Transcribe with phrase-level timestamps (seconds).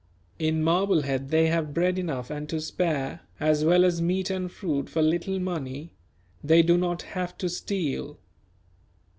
[0.39, 4.89] In Marblehead they have bread enough and to spare, as well as meat and fruit
[4.89, 5.93] for little money
[6.43, 8.17] they do not have to steal.